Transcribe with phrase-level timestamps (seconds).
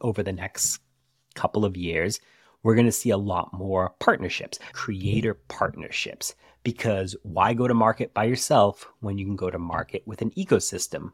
[0.00, 0.80] over the next
[1.34, 2.20] couple of years,
[2.62, 5.56] we're going to see a lot more partnerships, creator mm-hmm.
[5.58, 10.22] partnerships, because why go to market by yourself when you can go to market with
[10.22, 11.12] an ecosystem?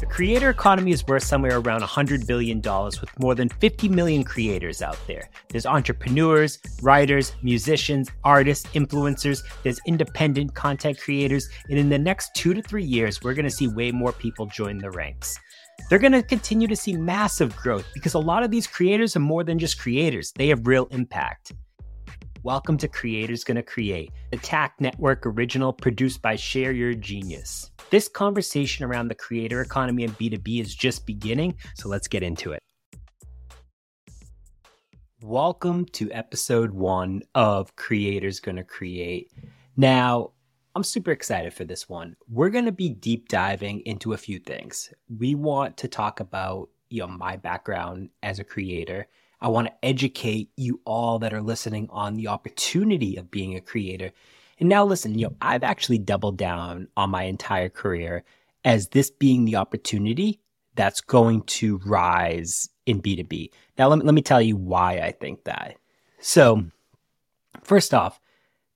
[0.00, 4.80] The creator economy is worth somewhere around $100 billion with more than 50 million creators
[4.80, 5.28] out there.
[5.48, 12.54] There's entrepreneurs, writers, musicians, artists, influencers, there's independent content creators, and in the next two
[12.54, 15.36] to three years, we're going to see way more people join the ranks.
[15.88, 19.20] They're going to continue to see massive growth because a lot of these creators are
[19.20, 21.52] more than just creators, they have real impact.
[22.42, 27.70] Welcome to Creators Gonna Create, the Tack Network original produced by Share Your Genius.
[27.90, 32.52] This conversation around the creator economy and B2B is just beginning, so let's get into
[32.52, 32.62] it.
[35.22, 39.32] Welcome to episode one of Creators Gonna Create.
[39.76, 40.32] Now,
[40.78, 42.16] I'm super excited for this one.
[42.30, 44.94] We're going to be deep diving into a few things.
[45.18, 49.08] We want to talk about, you know, my background as a creator
[49.40, 53.60] I want to educate you all that are listening on the opportunity of being a
[53.60, 54.10] creator.
[54.58, 58.24] And now, listen, you know, I've actually doubled down on my entire career
[58.64, 60.40] as this being the opportunity
[60.74, 63.50] that's going to rise in B2B.
[63.78, 65.76] Now, let me, let me tell you why I think that.
[66.20, 66.64] So,
[67.62, 68.18] first off,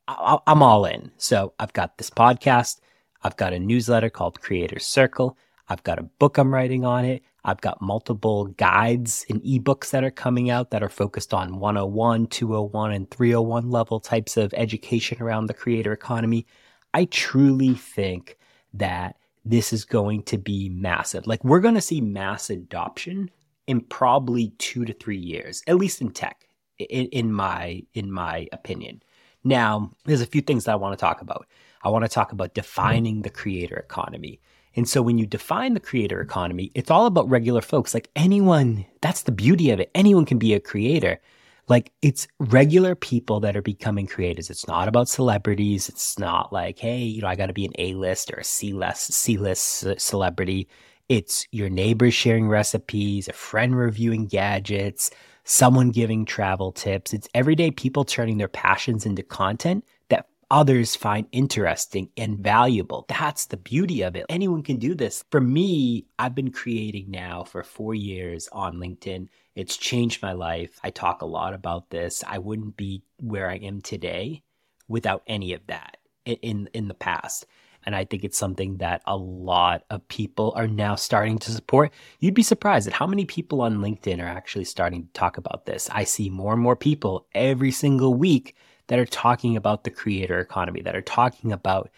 [0.09, 1.11] I'm all in.
[1.17, 2.81] So, I've got this podcast,
[3.23, 5.37] I've got a newsletter called Creator Circle,
[5.69, 7.23] I've got a book I'm writing on it.
[7.45, 12.27] I've got multiple guides and ebooks that are coming out that are focused on 101,
[12.27, 16.47] 201, and 301 level types of education around the creator economy.
[16.95, 18.37] I truly think
[18.75, 21.27] that this is going to be massive.
[21.27, 23.31] Like, we're going to see mass adoption
[23.67, 26.47] in probably two to three years, at least in tech,
[26.79, 29.03] in, in my in my opinion.
[29.45, 31.47] Now, there's a few things that I want to talk about.
[31.83, 34.41] I want to talk about defining the creator economy.
[34.75, 37.93] And so when you define the creator economy, it's all about regular folks.
[37.93, 39.91] Like anyone, that's the beauty of it.
[39.95, 41.21] Anyone can be a creator.
[41.69, 44.49] Like it's regular people that are becoming creators.
[44.51, 45.89] It's not about celebrities.
[45.89, 48.45] It's not like, hey, you know, I got to be an A list or a
[48.45, 50.69] C list, C list celebrity.
[51.09, 55.11] It's your neighbors sharing recipes, a friend reviewing gadgets,
[55.45, 57.13] someone giving travel tips.
[57.13, 63.07] It's everyday people turning their passions into content that others find interesting and valuable.
[63.09, 64.27] That's the beauty of it.
[64.29, 65.25] Anyone can do this.
[65.31, 69.29] For me, I've been creating now for four years on LinkedIn.
[69.55, 70.79] It's changed my life.
[70.85, 72.23] I talk a lot about this.
[72.27, 74.43] I wouldn't be where I am today
[74.89, 77.47] without any of that in in the past.
[77.85, 81.93] And I think it's something that a lot of people are now starting to support.
[82.21, 85.67] You'd be surprised at how many people on LinkedIn are actually starting to talk about
[85.67, 85.89] this.
[85.91, 88.57] I see more and more people every single week
[88.89, 91.91] that are talking about the creator economy, that are talking about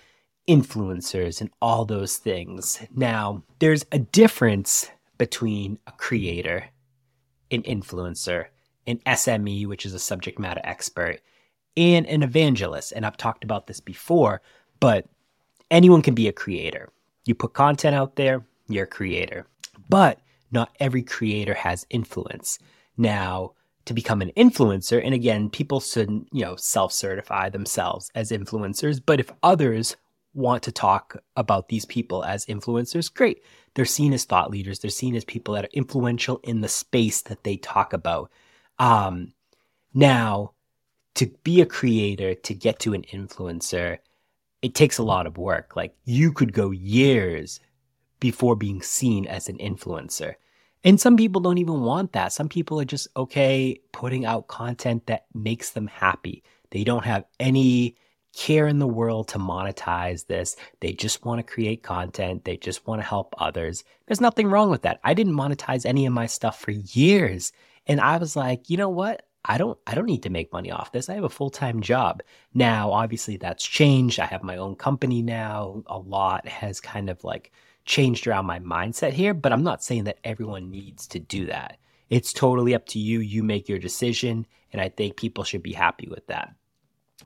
[0.49, 2.85] influencers and all those things.
[2.95, 6.67] Now, there's a difference between a creator,
[7.51, 8.47] an influencer,
[8.87, 11.21] an SME, which is a subject matter expert,
[11.77, 12.93] and an evangelist.
[12.93, 14.43] And I've talked about this before,
[14.81, 15.07] but
[15.71, 16.91] anyone can be a creator.
[17.25, 19.47] You put content out there, you're a creator.
[19.89, 20.21] But
[20.51, 22.59] not every creator has influence.
[22.97, 23.53] Now,
[23.85, 25.05] to become an influencer.
[25.05, 29.01] And again, people shouldn't, you know, self-certify themselves as influencers.
[29.05, 29.97] But if others
[30.33, 33.43] want to talk about these people as influencers, great.
[33.75, 34.79] They're seen as thought leaders.
[34.79, 38.31] They're seen as people that are influential in the space that they talk about.
[38.79, 39.33] Um,
[39.93, 40.53] now,
[41.15, 43.99] to be a creator, to get to an influencer,
[44.65, 45.77] it takes a lot of work.
[45.77, 47.61] Like you could go years
[48.19, 50.37] before being seen as an influencer.
[50.85, 52.33] And some people don't even want that.
[52.33, 56.43] Some people are just okay putting out content that makes them happy.
[56.71, 57.97] They don't have any
[58.35, 60.57] care in the world to monetize this.
[60.81, 62.47] They just want to create content.
[62.47, 63.85] They just want to help others.
[64.07, 64.99] There's nothing wrong with that.
[65.05, 67.53] I didn't monetize any of my stuff for years.
[67.87, 69.27] And I was like, you know what?
[69.47, 71.09] I don't I don't need to make money off this.
[71.09, 72.23] I have a full-time job.
[72.55, 74.19] Now, obviously that's changed.
[74.19, 75.83] I have my own company now.
[75.87, 77.53] A lot has kind of like
[77.85, 81.79] changed around my mindset here, but I'm not saying that everyone needs to do that.
[82.11, 83.21] It's totally up to you.
[83.21, 86.55] You make your decision, and I think people should be happy with that.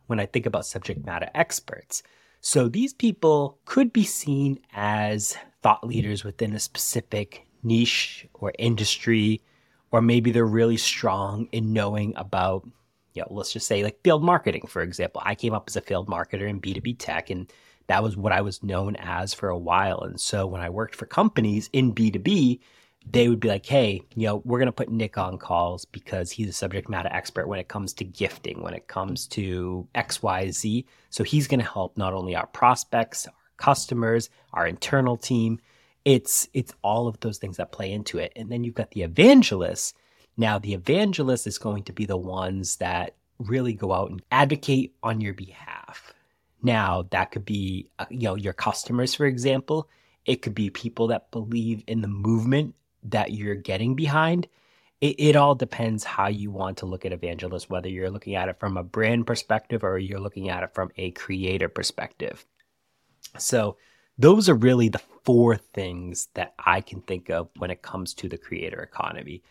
[0.06, 2.02] When I think about subject matter experts,
[2.40, 9.42] so these people could be seen as thought leaders within a specific niche or industry,
[9.90, 12.68] or maybe they're really strong in knowing about,
[13.14, 15.22] you know, let's just say like field marketing, for example.
[15.24, 17.50] I came up as a field marketer in B2B tech, and
[17.86, 20.00] that was what I was known as for a while.
[20.00, 22.60] And so when I worked for companies in B2B,
[23.10, 26.30] they would be like, hey, you know, we're going to put Nick on calls because
[26.30, 30.84] he's a subject matter expert when it comes to gifting, when it comes to XYZ.
[31.08, 35.58] So he's going to help not only our prospects, our customers, our internal team.
[36.08, 38.32] It's it's all of those things that play into it.
[38.34, 39.92] And then you've got the evangelists.
[40.36, 44.94] Now the evangelist is going to be the ones that really go out and advocate
[45.02, 46.14] on your behalf.
[46.62, 49.88] Now that could be uh, you know your customers for example.
[50.24, 52.74] It could be people that believe in the movement
[53.04, 54.48] that you're getting behind
[55.00, 58.48] it, it all depends how you want to look at evangelist, whether you're looking at
[58.48, 62.44] it from a brand perspective or you're looking at it from a creator perspective.
[63.38, 63.76] So,
[64.18, 68.28] those are really the four things that I can think of when it comes to
[68.28, 69.42] the creator economy.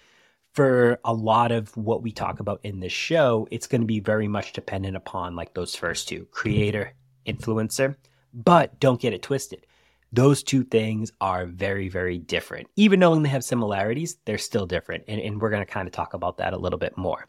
[0.54, 4.00] For a lot of what we talk about in this show, it's going to be
[4.00, 6.94] very much dependent upon like those first two creator,
[7.28, 7.96] influencer.
[8.34, 9.68] But don't get it twisted
[10.12, 12.68] those two things are very, very different.
[12.76, 15.04] Even knowing they have similarities, they're still different.
[15.08, 17.28] And, and we're going to kind of talk about that a little bit more.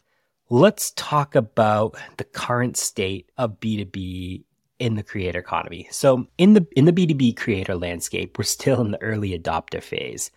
[0.49, 4.43] Let's talk about the current state of B2B
[4.79, 5.87] in the creator economy.
[5.91, 10.31] So in the in the B2B creator landscape, we're still in the early adopter phase.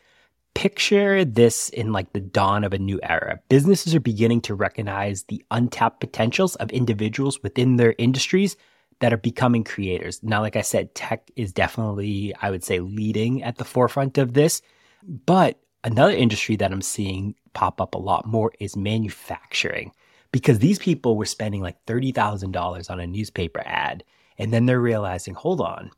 [0.54, 3.40] Picture this in like the dawn of a new era.
[3.48, 8.56] Businesses are beginning to recognize the untapped potentials of individuals within their industries
[9.00, 10.22] that are becoming creators.
[10.22, 14.34] Now, like I said, tech is definitely, I would say, leading at the forefront of
[14.34, 14.60] this.
[15.02, 19.92] But another industry that I'm seeing pop up a lot more is manufacturing
[20.32, 24.04] because these people were spending like $30,000 on a newspaper ad.
[24.42, 25.92] And then they're realizing, hold on,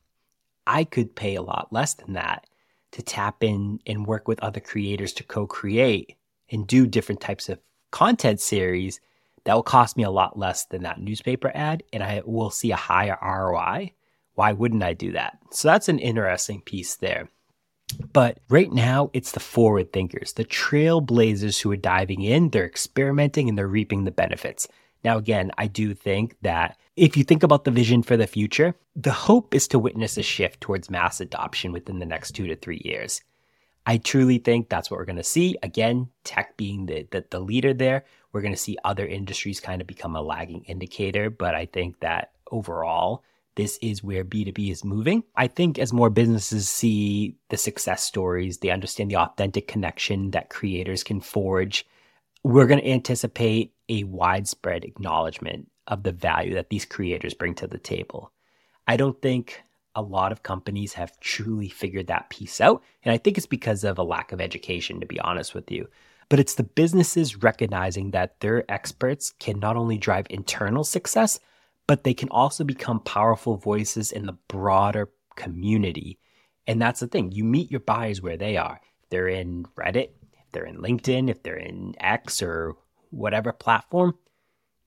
[0.67, 2.47] I could pay a lot less than that
[2.91, 6.19] to tap in and work with other creators to co create
[6.51, 7.59] and do different types of
[7.91, 9.01] content series
[9.45, 12.71] that will cost me a lot less than that newspaper ad and I will see
[12.71, 13.93] a higher ROI.
[14.35, 15.39] Why wouldn't I do that?
[15.51, 17.31] So that's an interesting piece there.
[18.13, 23.49] But right now, it's the forward thinkers, the trailblazers who are diving in, they're experimenting
[23.49, 24.69] and they're reaping the benefits.
[25.05, 28.75] Now, again, I do think that if you think about the vision for the future,
[28.97, 32.57] the hope is to witness a shift towards mass adoption within the next two to
[32.57, 33.21] three years.
[33.87, 35.57] I truly think that's what we're going to see.
[35.63, 39.83] Again, tech being the, the, the leader there, we're going to see other industries kind
[39.83, 41.29] of become a lagging indicator.
[41.29, 43.23] But I think that overall,
[43.57, 45.23] this is where B2B is moving.
[45.37, 50.49] I think as more businesses see the success stories, they understand the authentic connection that
[50.49, 51.87] creators can forge,
[52.43, 57.67] we're going to anticipate a widespread acknowledgement of the value that these creators bring to
[57.67, 58.33] the table.
[58.87, 59.63] I don't think
[59.95, 62.83] a lot of companies have truly figured that piece out.
[63.03, 65.89] And I think it's because of a lack of education, to be honest with you
[66.29, 71.39] but it's the businesses recognizing that their experts can not only drive internal success,
[71.87, 76.19] but they can also become powerful voices in the broader community.
[76.67, 77.33] And that's the thing.
[77.33, 78.81] You meet your buyers where they are.
[79.03, 82.75] If they're in Reddit, if they're in LinkedIn, if they're in X or
[83.15, 84.19] whatever platform,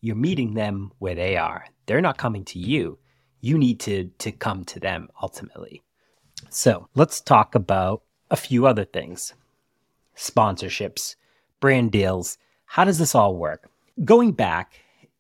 [0.01, 1.65] you're meeting them where they are.
[1.85, 2.99] They're not coming to you.
[3.41, 5.83] You need to to come to them ultimately.
[6.49, 9.33] So, let's talk about a few other things.
[10.15, 11.15] Sponsorships
[11.59, 12.37] brand deals.
[12.65, 13.69] How does this all work?
[14.03, 14.73] Going back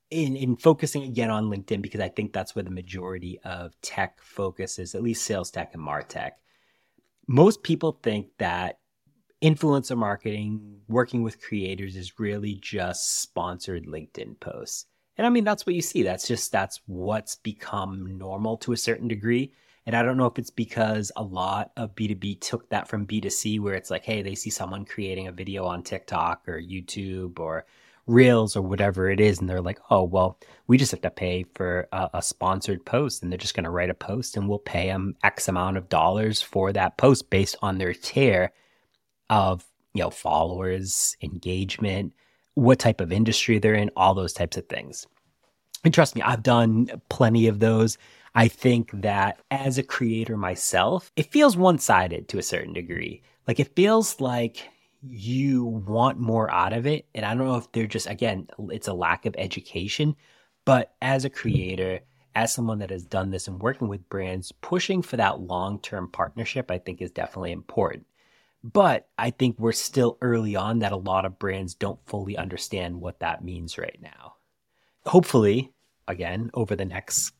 [0.09, 4.21] in, in focusing again on LinkedIn, because I think that's where the majority of tech
[4.21, 6.31] focuses, at least sales tech and MarTech.
[7.27, 8.79] Most people think that
[9.41, 14.85] influencer marketing, working with creators is really just sponsored LinkedIn posts.
[15.17, 16.03] And I mean, that's what you see.
[16.03, 19.51] That's just, that's what's become normal to a certain degree.
[19.85, 23.59] And I don't know if it's because a lot of B2B took that from B2C,
[23.59, 27.65] where it's like, hey, they see someone creating a video on TikTok or YouTube or
[28.05, 29.39] Reels or whatever it is.
[29.39, 33.23] And they're like, oh, well, we just have to pay for a, a sponsored post.
[33.23, 35.89] And they're just going to write a post and we'll pay them X amount of
[35.89, 38.51] dollars for that post based on their tier
[39.29, 42.13] of, you know, followers, engagement,
[42.55, 45.05] what type of industry they're in, all those types of things.
[45.83, 47.97] And trust me, I've done plenty of those.
[48.35, 53.21] I think that as a creator myself, it feels one sided to a certain degree.
[53.47, 54.69] Like it feels like
[55.01, 57.05] you want more out of it.
[57.15, 60.15] And I don't know if they're just, again, it's a lack of education.
[60.65, 62.01] But as a creator,
[62.35, 66.09] as someone that has done this and working with brands, pushing for that long term
[66.11, 68.05] partnership, I think is definitely important.
[68.73, 72.99] But I think we're still early on that a lot of brands don't fully understand
[72.99, 74.35] what that means right now.
[75.05, 75.71] Hopefully,
[76.05, 77.31] again, over the next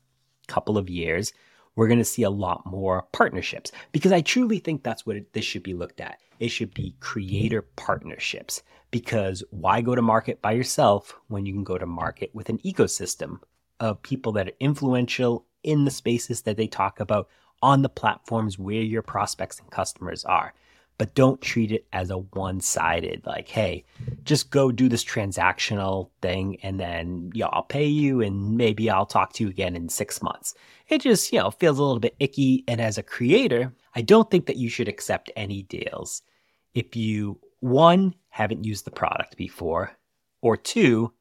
[0.48, 1.34] couple of years,
[1.76, 5.34] we're going to see a lot more partnerships because I truly think that's what it,
[5.34, 6.18] this should be looked at.
[6.40, 11.66] It should be creator partnerships because why go to market by yourself when you can
[11.66, 13.40] go to market with an ecosystem
[13.82, 17.28] of people that are influential in the spaces that they talk about
[17.62, 20.54] on the platforms where your prospects and customers are
[20.98, 23.86] but don't treat it as a one sided, like, hey,
[24.24, 29.06] just go do this transactional thing and then, yeah, I'll pay you and maybe I'll
[29.06, 30.56] talk to you again in six months.
[30.90, 32.64] it just, you know, feels a little bit icky.
[32.68, 36.22] And as a creator, I don't think that you should accept any deals
[36.74, 39.92] if you, one, haven't used the product before,
[40.42, 41.14] or two,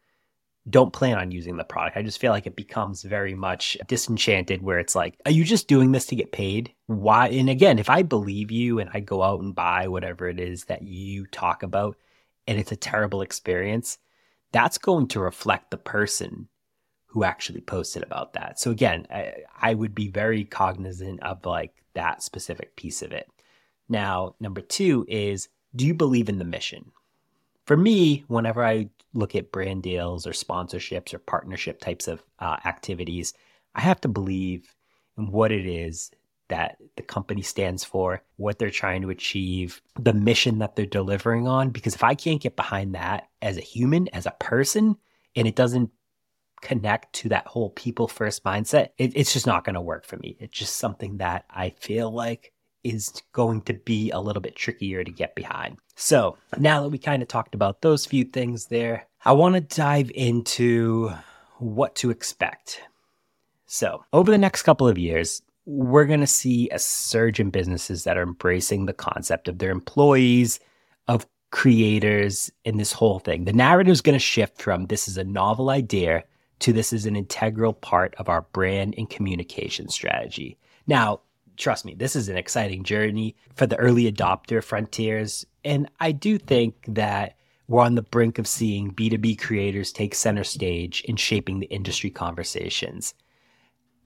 [0.68, 1.96] don't plan on using the product.
[1.96, 5.68] I just feel like it becomes very much disenchanted where it's like, are you just
[5.68, 6.72] doing this to get paid?
[6.86, 7.28] Why?
[7.28, 10.64] And again, if I believe you and I go out and buy whatever it is
[10.64, 11.96] that you talk about
[12.48, 13.98] and it's a terrible experience,
[14.52, 16.48] that's going to reflect the person
[17.06, 18.58] who actually posted about that.
[18.58, 23.30] So again, I, I would be very cognizant of like that specific piece of it.
[23.88, 26.90] Now, number two is do you believe in the mission?
[27.66, 32.56] For me, whenever I look at brand deals or sponsorships or partnership types of uh,
[32.64, 33.34] activities,
[33.74, 34.74] I have to believe
[35.18, 36.10] in what it is
[36.48, 41.48] that the company stands for, what they're trying to achieve, the mission that they're delivering
[41.48, 41.70] on.
[41.70, 44.96] Because if I can't get behind that as a human, as a person,
[45.34, 45.90] and it doesn't
[46.62, 50.16] connect to that whole people first mindset, it, it's just not going to work for
[50.18, 50.36] me.
[50.38, 52.52] It's just something that I feel like
[52.86, 55.78] is going to be a little bit trickier to get behind.
[55.96, 59.60] So now that we kind of talked about those few things there, I want to
[59.60, 61.12] dive into
[61.58, 62.80] what to expect.
[63.66, 68.04] So, over the next couple of years, we're going to see a surge in businesses
[68.04, 70.60] that are embracing the concept of their employees,
[71.08, 73.44] of creators, and this whole thing.
[73.44, 76.22] The narrative is going to shift from this is a novel idea
[76.60, 80.56] to this is an integral part of our brand and communication strategy.
[80.86, 81.20] Now,
[81.56, 85.44] trust me, this is an exciting journey for the early adopter frontiers.
[85.64, 87.36] And I do think that
[87.68, 92.10] we're on the brink of seeing B2B creators take center stage in shaping the industry
[92.10, 93.14] conversations.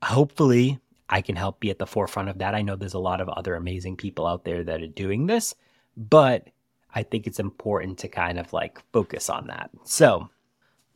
[0.02, 0.78] Hopefully,
[1.10, 2.54] I can help be at the forefront of that.
[2.54, 5.54] I know there's a lot of other amazing people out there that are doing this,
[5.96, 6.48] but
[6.94, 9.70] I think it's important to kind of like focus on that.
[9.84, 10.28] So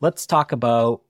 [0.01, 1.01] let's talk about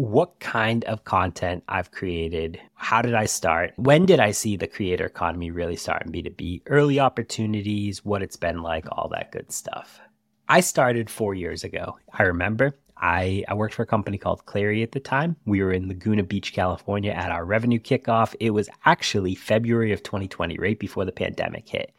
[0.00, 2.58] what kind of content I've created.
[2.72, 3.74] How did I start?
[3.76, 6.62] When did I see the creator economy really start in B2B?
[6.66, 10.00] Early opportunities, what it's been like, all that good stuff.
[10.48, 11.98] I started four years ago.
[12.14, 15.36] I remember I, I worked for a company called Clari at the time.
[15.44, 18.34] We were in Laguna Beach, California at our revenue kickoff.
[18.40, 21.94] It was actually February of 2020, right before the pandemic hit.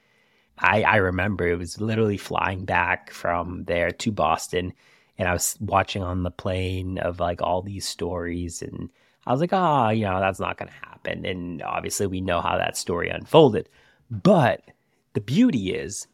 [0.58, 4.74] I, I remember it was literally flying back from there to Boston.
[5.22, 8.64] And I was watching on the plane of like all these stories.
[8.64, 8.90] And
[9.28, 11.28] I was like, oh, you know, that's not going to happen.
[11.28, 13.70] And obviously, we know how that story unfolded.
[14.10, 14.64] But
[15.14, 16.08] the beauty is,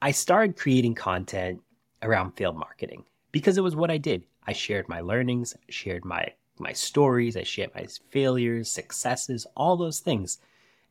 [0.00, 1.60] I started creating content
[2.04, 3.02] around field marketing
[3.32, 4.22] because it was what I did.
[4.46, 9.98] I shared my learnings, shared my my stories, I shared my failures, successes, all those
[9.98, 10.38] things.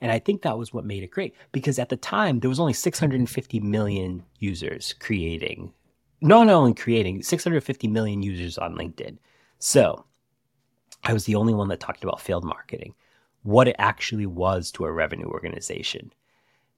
[0.01, 2.59] And I think that was what made it great because at the time there was
[2.59, 5.71] only 650 million users creating,
[6.21, 9.17] not only creating 650 million users on LinkedIn.
[9.59, 10.05] So
[11.03, 12.93] I was the only one that talked about field marketing,
[13.43, 16.13] what it actually was to a revenue organization.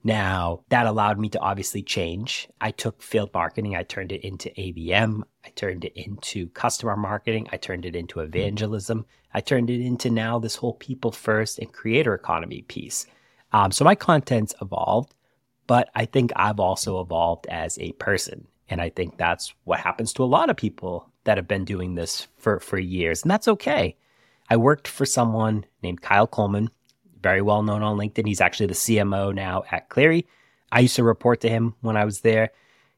[0.05, 2.49] Now, that allowed me to obviously change.
[2.59, 7.47] I took field marketing, I turned it into ABM, I turned it into customer marketing,
[7.53, 11.71] I turned it into evangelism, I turned it into now this whole people first and
[11.71, 13.05] creator economy piece.
[13.53, 15.13] Um, so my content's evolved,
[15.67, 18.47] but I think I've also evolved as a person.
[18.73, 21.93] And I think that's what happens to a lot of people that have been doing
[21.93, 23.21] this for, for years.
[23.21, 23.95] And that's okay.
[24.49, 26.71] I worked for someone named Kyle Coleman
[27.21, 28.25] very well known on LinkedIn.
[28.25, 30.25] He's actually the CMO now at Clari.
[30.71, 32.49] I used to report to him when I was there.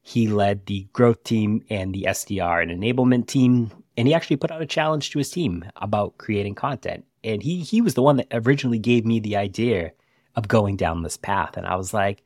[0.02, 3.70] He led the growth team and the SDR and enablement team.
[3.98, 7.04] And he actually put out a challenge to his team about creating content.
[7.22, 9.92] And he he was the one that originally gave me the idea
[10.38, 11.58] of going down this path.
[11.58, 12.24] And I was like,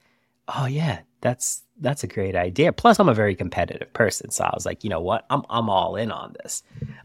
[0.47, 2.73] oh yeah, that's that's a great idea.
[2.73, 4.31] Plus, I'm a very competitive person.
[4.31, 5.25] So I was like, you know what?
[5.29, 6.63] I'm I'm all in on this.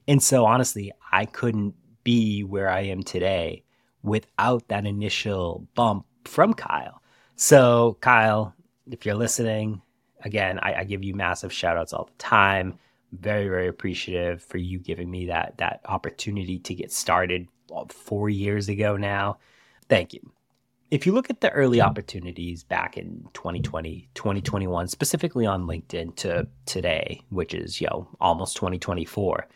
[0.08, 3.64] And so honestly, I couldn't be where I am today
[4.02, 7.02] without that initial bump from Kyle.
[7.36, 8.54] So, Kyle,
[8.90, 9.80] if you're listening,
[10.22, 12.78] again, I, I give you massive shout outs all the time.
[13.12, 17.48] Very, very appreciative for you giving me that that opportunity to get started
[17.88, 19.38] four years ago now.
[19.88, 20.33] Thank you.
[20.90, 26.46] If you look at the early opportunities back in 2020, 2021, specifically on LinkedIn to
[26.66, 29.48] today, which is, you know, almost 2024,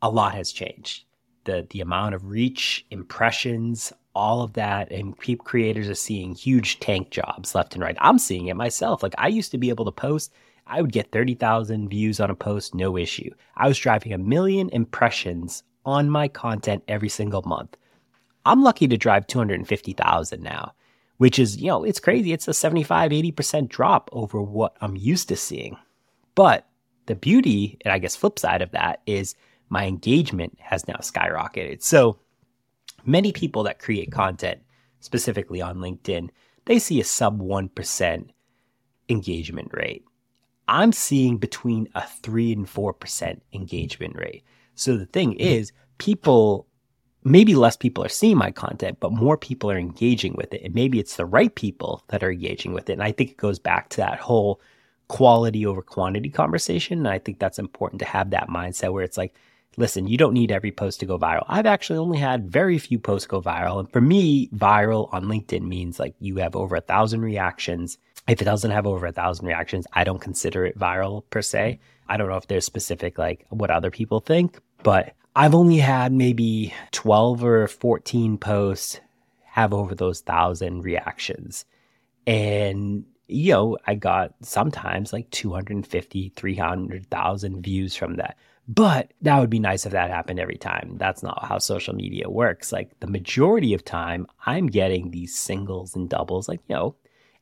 [0.00, 1.04] a lot has changed
[1.44, 7.10] the the amount of reach, impressions, all of that, and creators are seeing huge tank
[7.10, 7.96] jobs left and right.
[8.00, 9.02] I'm seeing it myself.
[9.02, 10.32] Like I used to be able to post,
[10.66, 13.30] I would get thirty thousand views on a post, no issue.
[13.56, 17.76] I was driving a million impressions on my content every single month.
[18.44, 20.72] I'm lucky to drive 250,000 now,
[21.18, 22.32] which is, you know, it's crazy.
[22.32, 25.76] It's a 75, 80% drop over what I'm used to seeing.
[26.34, 26.66] But
[27.06, 29.34] the beauty, and I guess flip side of that is
[29.68, 31.82] my engagement has now skyrocketed.
[31.82, 32.18] So
[33.04, 34.60] Many people that create content,
[35.00, 36.30] specifically on LinkedIn,
[36.66, 38.28] they see a sub 1%
[39.08, 40.04] engagement rate.
[40.68, 44.44] I'm seeing between a 3 and 4% engagement rate.
[44.76, 45.40] So the thing mm-hmm.
[45.40, 46.68] is, people
[47.24, 50.62] maybe less people are seeing my content, but more people are engaging with it.
[50.64, 52.94] And maybe it's the right people that are engaging with it.
[52.94, 54.60] And I think it goes back to that whole
[55.08, 56.98] quality over quantity conversation.
[56.98, 59.34] And I think that's important to have that mindset where it's like,
[59.76, 61.44] listen, you don't need every post to go viral.
[61.48, 63.78] I've actually only had very few posts go viral.
[63.78, 67.98] And for me, viral on LinkedIn means like you have over a thousand reactions.
[68.28, 71.78] If it doesn't have over a thousand reactions, I don't consider it viral per se.
[71.80, 72.12] Mm-hmm.
[72.12, 76.12] I don't know if there's specific like what other people think, but I've only had
[76.12, 79.00] maybe 12 or 14 posts
[79.44, 81.64] have over those thousand reactions.
[82.26, 88.36] And, you know, I got sometimes like 250, 300,000 views from that.
[88.68, 90.96] But that would be nice if that happened every time.
[90.98, 92.70] That's not how social media works.
[92.70, 96.94] Like the majority of time, I'm getting these singles and doubles, like, you know,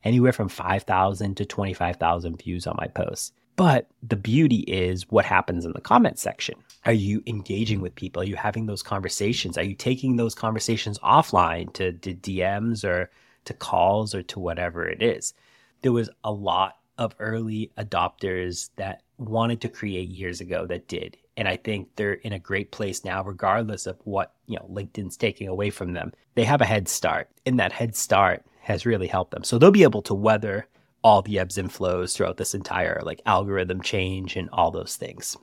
[0.03, 3.33] anywhere from 5,000 to 25,000 views on my posts.
[3.61, 6.55] But the beauty is what happens in the comment section.
[6.83, 8.23] Are you engaging with people?
[8.23, 9.55] Are you having those conversations?
[9.55, 13.11] Are you taking those conversations offline to, to DMs or
[13.45, 15.35] to calls or to whatever it is?
[15.83, 21.15] There was a lot of early adopters that wanted to create years ago that did.
[21.37, 25.17] And I think they're in a great place now, regardless of what, you know, LinkedIn's
[25.17, 26.13] taking away from them.
[26.33, 29.43] They have a head start, and that head start has really helped them.
[29.43, 30.67] So they'll be able to weather
[31.03, 35.35] all the ebbs and flows throughout this entire like algorithm change and all those things.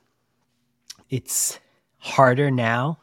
[1.09, 1.59] It's
[1.97, 2.99] harder now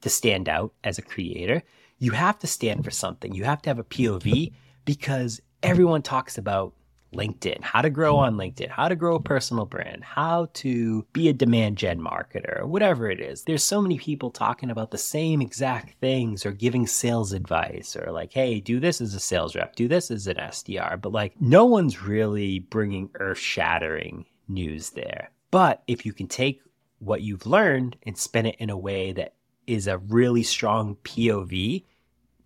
[0.00, 1.62] to stand out as a creator.
[1.98, 3.34] You have to stand for something.
[3.34, 4.52] You have to have a POV
[4.84, 6.74] because everyone talks about
[7.14, 11.28] LinkedIn, how to grow on LinkedIn, how to grow a personal brand, how to be
[11.28, 13.44] a demand gen marketer, whatever it is.
[13.44, 18.12] There's so many people talking about the same exact things or giving sales advice or
[18.12, 21.00] like, hey, do this as a sales rep, do this as an SDR.
[21.00, 25.30] But like, no one's really bringing earth shattering news there.
[25.50, 26.60] But if you can take
[26.98, 29.34] what you've learned and spin it in a way that
[29.66, 31.84] is a really strong POV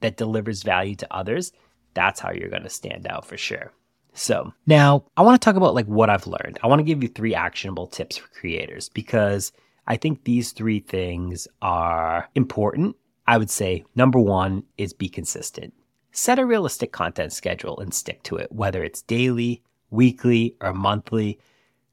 [0.00, 1.52] that delivers value to others,
[1.94, 3.72] that's how you're going to stand out for sure.
[4.18, 6.58] So now I want to talk about like what I've learned.
[6.62, 9.52] I want to give you three actionable tips for creators because
[9.86, 12.96] I think these three things are important.
[13.26, 15.72] I would say number one is be consistent.
[16.10, 21.38] Set a realistic content schedule and stick to it, whether it's daily, weekly, or monthly.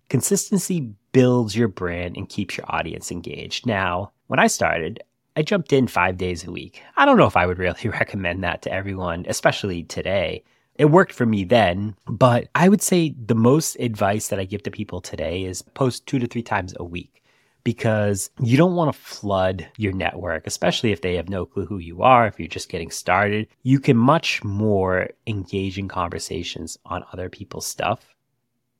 [0.09, 3.67] Consistency builds your brand and keeps your audience engaged.
[3.67, 5.03] Now, when I started,
[5.35, 6.81] I jumped in five days a week.
[6.97, 10.43] I don't know if I would really recommend that to everyone, especially today.
[10.77, 14.63] It worked for me then, but I would say the most advice that I give
[14.63, 17.23] to people today is post two to three times a week
[17.63, 21.77] because you don't want to flood your network, especially if they have no clue who
[21.77, 23.47] you are, if you're just getting started.
[23.63, 28.15] You can much more engage in conversations on other people's stuff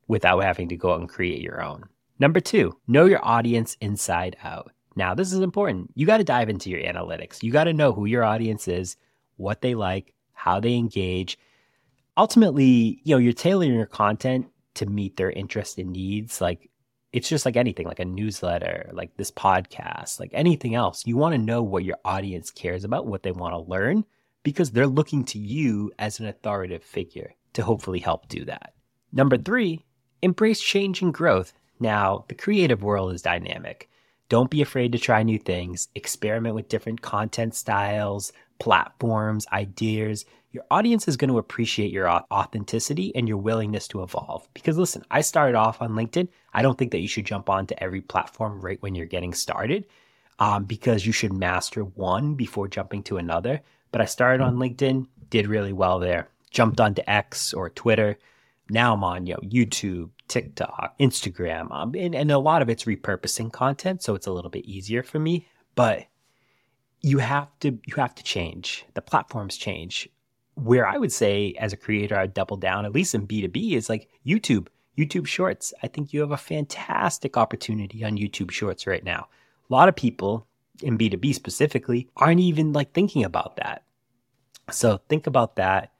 [0.06, 1.84] without having to go out and create your own.
[2.18, 4.70] Number two, know your audience inside out.
[4.94, 5.90] Now, this is important.
[5.94, 7.42] You got to dive into your analytics.
[7.42, 8.96] You got to know who your audience is,
[9.36, 11.38] what they like, how they engage,
[12.16, 16.40] ultimately, you know, you're tailoring your content to meet their interests and needs.
[16.40, 16.70] Like
[17.12, 21.06] it's just like anything, like a newsletter, like this podcast, like anything else.
[21.06, 24.04] You want to know what your audience cares about, what they want to learn,
[24.42, 28.74] because they're looking to you as an authoritative figure to hopefully help do that.
[29.12, 29.84] Number three,
[30.20, 31.52] embrace change and growth.
[31.80, 33.88] Now, the creative world is dynamic.
[34.28, 40.24] Don't be afraid to try new things, experiment with different content styles, platforms, ideas
[40.56, 44.48] your audience is going to appreciate your authenticity and your willingness to evolve.
[44.54, 46.28] Because listen, I started off on LinkedIn.
[46.54, 49.84] I don't think that you should jump onto every platform right when you're getting started
[50.38, 53.60] um, because you should master one before jumping to another.
[53.92, 58.18] But I started on LinkedIn, did really well there, jumped onto X or Twitter.
[58.70, 62.84] Now I'm on you know, YouTube, TikTok, Instagram, um, and, and a lot of it's
[62.84, 64.02] repurposing content.
[64.02, 65.48] So it's a little bit easier for me.
[65.74, 66.06] But
[67.02, 68.86] you have to you have to change.
[68.94, 70.08] The platforms change
[70.56, 73.88] where I would say as a creator, I'd double down, at least in B2B, is
[73.88, 75.72] like YouTube, YouTube Shorts.
[75.82, 79.28] I think you have a fantastic opportunity on YouTube Shorts right now.
[79.68, 80.46] A lot of people
[80.82, 83.84] in B2B specifically aren't even like thinking about that.
[84.70, 85.92] So think about that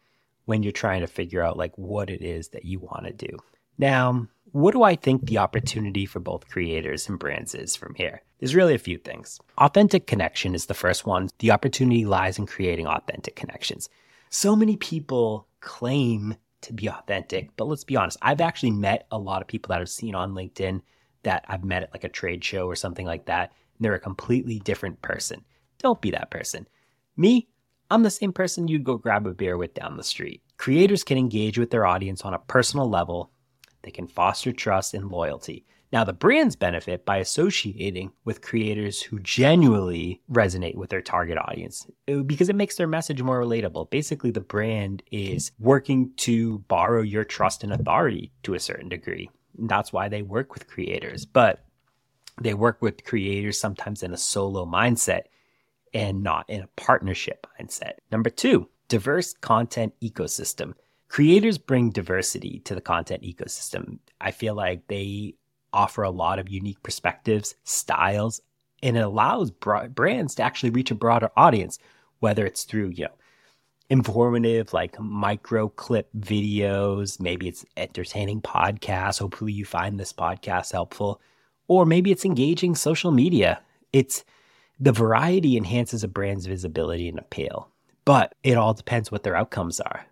[0.47, 3.37] when you're trying to figure out like what it is that you want to do.
[3.79, 8.23] Now, what do I think the opportunity for both creators and brands is from here?
[8.39, 9.39] There's really a few things.
[9.59, 11.29] Authentic connection is the first one.
[11.41, 13.91] The opportunity lies in creating authentic connections
[14.31, 18.19] so many people claim to be authentic, but let's be honest.
[18.23, 20.83] I've actually met a lot of people that I've seen on LinkedIn
[21.23, 23.53] that I've met at like a trade show or something like that.
[23.77, 25.45] And they're a completely different person.
[25.79, 26.67] Don't be that person.
[27.17, 27.49] Me,
[27.91, 30.43] I'm the same person you'd go grab a beer with down the street.
[30.57, 33.31] Creators can engage with their audience on a personal level,
[33.83, 35.65] they can foster trust and loyalty.
[35.93, 41.87] Now, the brands benefit by associating with creators who genuinely resonate with their target audience
[42.09, 43.89] uh, because it makes their message more relatable.
[43.91, 49.31] Basically, the brand is working to borrow your trust and authority to a certain degree.
[49.59, 51.25] That's why they work with creators.
[51.25, 51.65] But
[52.41, 55.23] they work with creators sometimes in a solo mindset
[55.95, 57.93] and not in a partnership mindset.
[58.11, 60.75] Number two, diverse content ecosystem.
[61.09, 63.99] Creators bring diversity to the content ecosystem.
[64.21, 65.37] I feel like they
[65.77, 68.41] offer a lot of unique perspectives, styles,
[68.83, 71.79] and it allows brands to actually reach a broader audience,
[72.21, 73.11] whether it's through, you know,
[73.89, 79.21] informative like micro clip videos, maybe it's entertaining podcasts.
[79.21, 81.21] Hopefully you find this podcast helpful
[81.69, 83.61] or maybe it's engaging social media.
[83.93, 84.25] It's
[84.79, 87.71] the variety enhances a brand's visibility and appeal,
[88.05, 90.07] but it all depends what their outcomes are.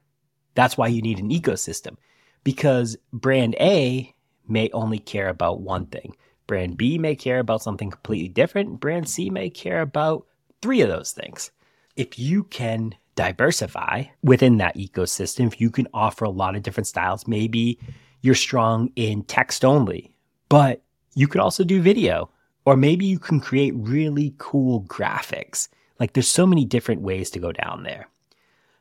[0.55, 1.97] That's why you need an ecosystem
[2.45, 4.14] because brand A
[4.49, 6.17] may only care about one thing.
[6.47, 8.81] Brand B may care about something completely different.
[8.81, 10.27] Brand C may care about
[10.61, 11.51] three of those things.
[11.97, 16.87] If you can diversify within that ecosystem, if you can offer a lot of different
[16.87, 17.79] styles, maybe
[18.21, 20.15] you're strong in text only,
[20.49, 20.83] but
[21.15, 22.31] you could also do video,
[22.67, 25.69] or maybe you can create really cool graphics.
[26.01, 28.09] Like there's so many different ways to go down there.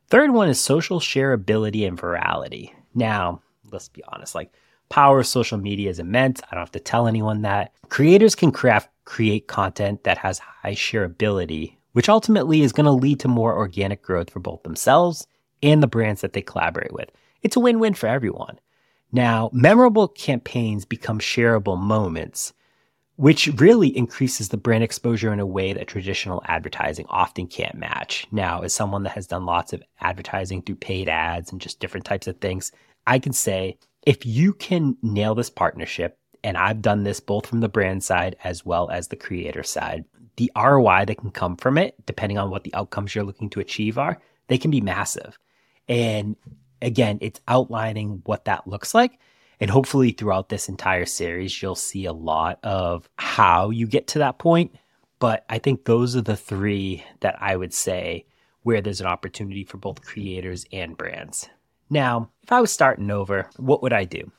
[0.08, 2.72] Third one is social shareability and virality.
[2.96, 4.52] Now, let's be honest, like
[4.94, 6.40] power of social media is immense.
[6.44, 7.74] I don't have to tell anyone that.
[7.90, 13.20] Creators can craft create content that has high shareability, which ultimately is going to lead
[13.22, 15.26] to more organic growth for both themselves
[15.64, 17.10] and the brands that they collaborate with.
[17.42, 18.60] It's a win-win for everyone.
[19.12, 22.54] Now, memorable campaigns become shareable moments,
[23.16, 28.26] which really increases the brand exposure in a way that traditional advertising often can't match.
[28.32, 32.06] Now, as someone that has done lots of advertising through paid ads and just different
[32.06, 32.72] types of things,
[33.06, 37.62] I can say if you can nail this partnership, and I've done this both from
[37.62, 40.04] the brand side as well as the creator side,
[40.36, 43.60] the ROI that can come from it, depending on what the outcomes you're looking to
[43.60, 45.38] achieve are, they can be massive.
[45.88, 46.36] And
[46.82, 49.20] again, it's outlining what that looks like.
[49.60, 54.20] And hopefully, throughout this entire series, you'll see a lot of how you get to
[54.20, 54.76] that point.
[55.20, 58.26] But I think those are the three that I would say
[58.64, 61.50] where there's an opportunity for both creators and brands.
[61.90, 64.32] Now, if I was starting over, what would I do?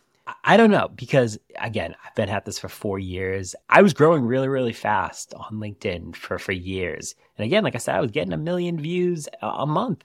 [0.42, 3.54] I don't know because again, I've been at this for four years.
[3.68, 7.78] I was growing really, really fast on LinkedIn for for years, and again, like I
[7.78, 10.04] said, I was getting a million views a month.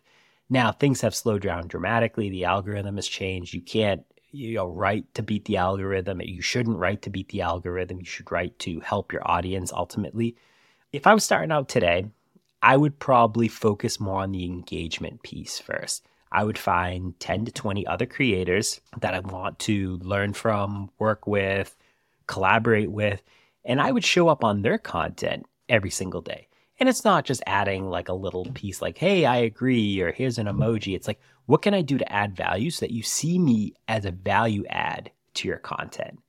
[0.49, 2.29] Now things have slowed down dramatically.
[2.29, 3.53] The algorithm has changed.
[3.53, 6.21] You can't you know write to beat the algorithm.
[6.21, 7.99] You shouldn't write to beat the algorithm.
[7.99, 10.35] You should write to help your audience ultimately.
[10.91, 12.07] If I was starting out today,
[12.61, 16.05] I would probably focus more on the engagement piece first.
[16.31, 21.25] I would find 10 to 20 other creators that I want to learn from, work
[21.25, 21.75] with,
[22.27, 23.23] collaborate with,
[23.65, 26.48] and I would show up on their content every single day.
[26.79, 30.37] And it's not just adding like a little piece like, hey, I agree, or here's
[30.37, 30.95] an emoji.
[30.95, 34.05] It's like, what can I do to add value so that you see me as
[34.05, 36.19] a value add to your content?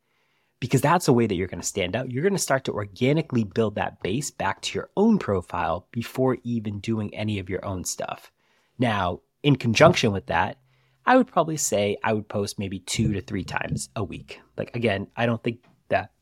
[0.58, 2.10] Because that's a way that you're going to stand out.
[2.10, 6.36] You're going to start to organically build that base back to your own profile before
[6.42, 8.32] even doing any of your own stuff.
[8.78, 10.58] Now, in conjunction with that,
[11.06, 14.40] I would probably say I would post maybe two to three times a week.
[14.56, 16.12] Like, again, I don't think that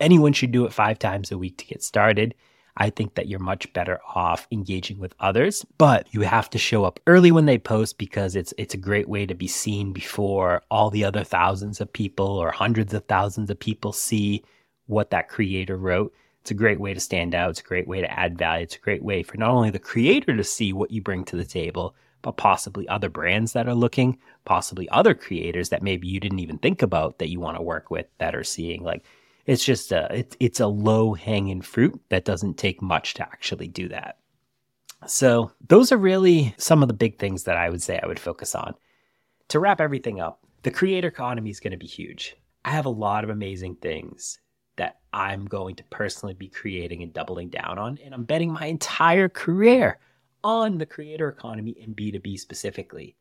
[0.00, 2.34] anyone should do it five times a week to get started.
[2.76, 6.84] I think that you're much better off engaging with others, but you have to show
[6.84, 10.62] up early when they post because it's it's a great way to be seen before
[10.70, 14.44] all the other thousands of people or hundreds of thousands of people see
[14.86, 16.12] what that creator wrote.
[16.42, 17.50] It's a great way to stand out.
[17.50, 18.64] It's a great way to add value.
[18.64, 21.36] It's a great way for not only the creator to see what you bring to
[21.36, 26.20] the table, but possibly other brands that are looking, possibly other creators that maybe you
[26.20, 29.04] didn't even think about that you want to work with that are seeing like
[29.46, 33.68] it's just a it's it's a low hanging fruit that doesn't take much to actually
[33.68, 34.18] do that.
[35.06, 38.18] So those are really some of the big things that I would say I would
[38.18, 38.74] focus on.
[39.48, 42.36] To wrap everything up, the creator economy is going to be huge.
[42.64, 44.40] I have a lot of amazing things
[44.76, 48.66] that I'm going to personally be creating and doubling down on, and I'm betting my
[48.66, 49.98] entire career
[50.42, 53.16] on the creator economy and B2B specifically.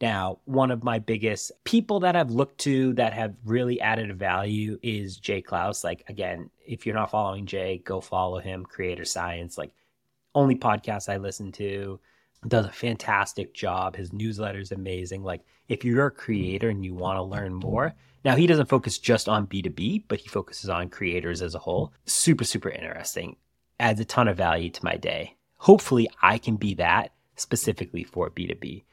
[0.00, 4.78] Now, one of my biggest people that I've looked to that have really added value
[4.82, 5.82] is Jay Clouse.
[5.82, 9.56] Like, again, if you're not following Jay, go follow him, Creator Science.
[9.56, 9.72] Like,
[10.34, 11.98] only podcast I listen to,
[12.46, 13.96] does a fantastic job.
[13.96, 15.22] His newsletter is amazing.
[15.22, 18.98] Like, if you're a creator and you want to learn more, now he doesn't focus
[18.98, 21.92] just on B2B, but he focuses on creators as a whole.
[22.04, 23.36] Super, super interesting.
[23.80, 28.30] Adds a ton of value to my day hopefully I can be that specifically for
[28.30, 28.84] B2B.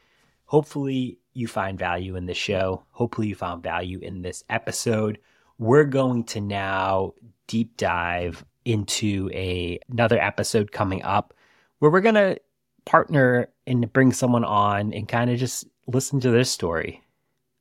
[0.54, 2.84] Hopefully you find value in this show.
[2.92, 5.18] Hopefully you found value in this episode.
[5.58, 7.16] We're going to now
[7.48, 11.34] deep dive into a, another episode coming up
[11.80, 12.40] where we're going to
[12.86, 17.02] partner and bring someone on and kind of just listen to their story.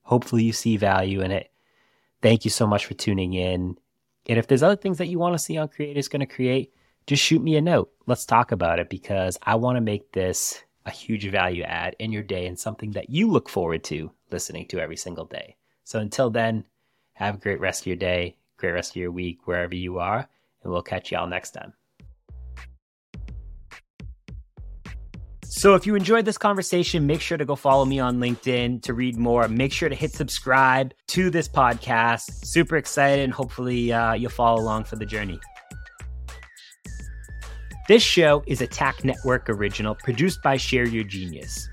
[0.03, 1.51] Hopefully you see value in it.
[2.21, 3.79] Thank you so much for tuning in.
[4.29, 6.75] And if there's other things that you want to see on Creators Gonna Create,
[7.07, 7.91] just shoot me a note.
[8.07, 12.13] Let's talk about it because I want to make this a huge value add in
[12.13, 15.57] your day and something that you look forward to listening to every single day.
[15.85, 16.65] So until then,
[17.15, 20.29] have a great rest of your day, great rest of your week, wherever you are,
[20.63, 21.73] and we'll catch y'all next time.
[25.45, 28.95] So if you enjoyed this conversation, make sure to go follow me on LinkedIn to
[28.95, 29.47] read more.
[29.49, 32.47] Make sure to hit subscribe to this podcast.
[32.47, 35.39] Super excited, and hopefully uh, you'll follow along for the journey.
[37.89, 41.69] This show is a Tack Network original produced by Share Your Genius.